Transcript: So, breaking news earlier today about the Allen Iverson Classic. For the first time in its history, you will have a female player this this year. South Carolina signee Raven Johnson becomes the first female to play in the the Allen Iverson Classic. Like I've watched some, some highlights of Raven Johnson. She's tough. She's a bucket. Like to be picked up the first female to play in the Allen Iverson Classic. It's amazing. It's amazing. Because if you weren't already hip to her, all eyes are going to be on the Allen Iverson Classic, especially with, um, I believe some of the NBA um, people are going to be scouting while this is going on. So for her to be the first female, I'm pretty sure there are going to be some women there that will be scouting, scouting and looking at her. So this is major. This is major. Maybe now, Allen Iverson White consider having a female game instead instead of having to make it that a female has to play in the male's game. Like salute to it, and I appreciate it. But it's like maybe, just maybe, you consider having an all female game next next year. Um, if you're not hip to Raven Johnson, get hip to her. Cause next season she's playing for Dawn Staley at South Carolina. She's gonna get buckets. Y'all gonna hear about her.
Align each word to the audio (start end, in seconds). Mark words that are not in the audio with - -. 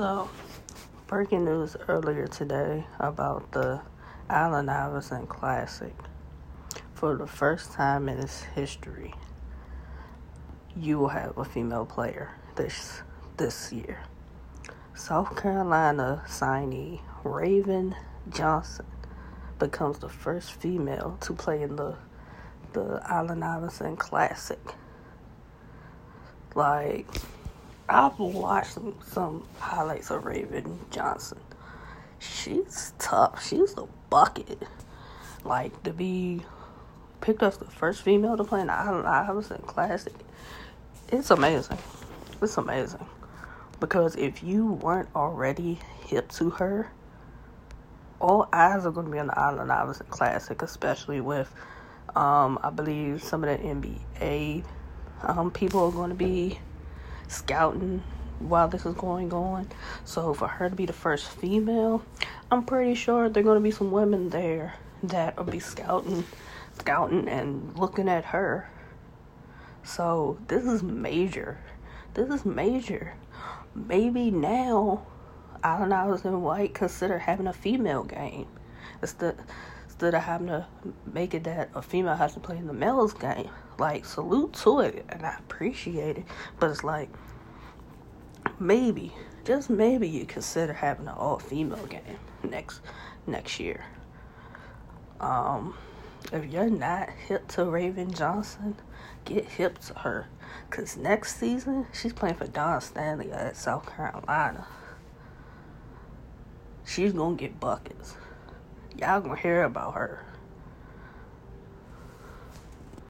So, 0.00 0.30
breaking 1.08 1.44
news 1.44 1.76
earlier 1.86 2.26
today 2.26 2.86
about 2.98 3.52
the 3.52 3.82
Allen 4.30 4.70
Iverson 4.70 5.26
Classic. 5.26 5.94
For 6.94 7.18
the 7.18 7.26
first 7.26 7.72
time 7.72 8.08
in 8.08 8.16
its 8.16 8.40
history, 8.40 9.12
you 10.74 10.98
will 10.98 11.08
have 11.08 11.36
a 11.36 11.44
female 11.44 11.84
player 11.84 12.30
this 12.56 13.02
this 13.36 13.74
year. 13.74 14.00
South 14.94 15.36
Carolina 15.36 16.22
signee 16.26 17.02
Raven 17.22 17.94
Johnson 18.30 18.86
becomes 19.58 19.98
the 19.98 20.08
first 20.08 20.52
female 20.52 21.18
to 21.20 21.34
play 21.34 21.60
in 21.60 21.76
the 21.76 21.94
the 22.72 23.02
Allen 23.06 23.42
Iverson 23.42 23.96
Classic. 23.96 24.62
Like 26.54 27.06
I've 27.90 28.18
watched 28.20 28.74
some, 28.74 28.94
some 29.04 29.44
highlights 29.58 30.10
of 30.10 30.24
Raven 30.24 30.78
Johnson. 30.92 31.38
She's 32.20 32.92
tough. 33.00 33.44
She's 33.44 33.76
a 33.76 33.86
bucket. 34.08 34.62
Like 35.44 35.82
to 35.82 35.92
be 35.92 36.42
picked 37.20 37.42
up 37.42 37.58
the 37.58 37.64
first 37.64 38.02
female 38.02 38.36
to 38.36 38.44
play 38.44 38.60
in 38.60 38.68
the 38.68 38.72
Allen 38.72 39.06
Iverson 39.06 39.62
Classic. 39.62 40.14
It's 41.08 41.32
amazing. 41.32 41.78
It's 42.40 42.56
amazing. 42.56 43.04
Because 43.80 44.14
if 44.14 44.42
you 44.42 44.66
weren't 44.66 45.08
already 45.16 45.80
hip 46.06 46.30
to 46.32 46.50
her, 46.50 46.92
all 48.20 48.48
eyes 48.52 48.86
are 48.86 48.92
going 48.92 49.06
to 49.06 49.12
be 49.12 49.18
on 49.18 49.26
the 49.26 49.38
Allen 49.38 49.68
Iverson 49.68 50.06
Classic, 50.10 50.62
especially 50.62 51.20
with, 51.20 51.52
um, 52.14 52.56
I 52.62 52.70
believe 52.70 53.20
some 53.22 53.42
of 53.42 53.50
the 53.50 53.66
NBA 53.66 54.62
um, 55.22 55.50
people 55.50 55.84
are 55.86 55.92
going 55.92 56.10
to 56.10 56.14
be 56.14 56.60
scouting 57.30 58.02
while 58.40 58.68
this 58.68 58.84
is 58.84 58.94
going 58.94 59.32
on. 59.32 59.68
So 60.04 60.34
for 60.34 60.48
her 60.48 60.68
to 60.68 60.74
be 60.74 60.86
the 60.86 60.92
first 60.92 61.28
female, 61.28 62.02
I'm 62.50 62.64
pretty 62.64 62.94
sure 62.94 63.28
there 63.28 63.42
are 63.42 63.44
going 63.44 63.58
to 63.58 63.62
be 63.62 63.70
some 63.70 63.90
women 63.90 64.30
there 64.30 64.74
that 65.02 65.36
will 65.36 65.44
be 65.44 65.60
scouting, 65.60 66.24
scouting 66.78 67.28
and 67.28 67.76
looking 67.78 68.08
at 68.08 68.24
her. 68.26 68.68
So 69.82 70.38
this 70.48 70.64
is 70.64 70.82
major. 70.82 71.60
This 72.14 72.28
is 72.28 72.44
major. 72.44 73.14
Maybe 73.74 74.30
now, 74.30 75.06
Allen 75.62 75.92
Iverson 75.92 76.42
White 76.42 76.74
consider 76.74 77.18
having 77.18 77.46
a 77.46 77.52
female 77.52 78.02
game 78.02 78.48
instead 79.00 79.38
instead 80.00 80.14
of 80.14 80.22
having 80.22 80.46
to 80.46 80.66
make 81.12 81.34
it 81.34 81.44
that 81.44 81.68
a 81.74 81.82
female 81.82 82.14
has 82.14 82.32
to 82.32 82.40
play 82.40 82.56
in 82.56 82.66
the 82.66 82.72
male's 82.72 83.12
game. 83.12 83.50
Like 83.78 84.06
salute 84.06 84.54
to 84.62 84.80
it, 84.80 85.04
and 85.10 85.26
I 85.26 85.36
appreciate 85.38 86.16
it. 86.16 86.24
But 86.58 86.70
it's 86.70 86.82
like 86.82 87.10
maybe, 88.58 89.12
just 89.44 89.68
maybe, 89.68 90.08
you 90.08 90.24
consider 90.24 90.72
having 90.72 91.06
an 91.06 91.12
all 91.12 91.38
female 91.38 91.84
game 91.84 92.16
next 92.42 92.80
next 93.26 93.60
year. 93.60 93.84
Um, 95.20 95.74
if 96.32 96.50
you're 96.50 96.70
not 96.70 97.10
hip 97.10 97.46
to 97.48 97.66
Raven 97.66 98.10
Johnson, 98.10 98.76
get 99.26 99.44
hip 99.44 99.80
to 99.80 99.94
her. 99.98 100.28
Cause 100.70 100.96
next 100.96 101.36
season 101.36 101.86
she's 101.92 102.14
playing 102.14 102.36
for 102.36 102.46
Dawn 102.46 102.80
Staley 102.80 103.30
at 103.32 103.54
South 103.54 103.94
Carolina. 103.94 104.66
She's 106.86 107.12
gonna 107.12 107.36
get 107.36 107.60
buckets. 107.60 108.16
Y'all 108.96 109.20
gonna 109.20 109.36
hear 109.36 109.64
about 109.64 109.94
her. 109.94 110.24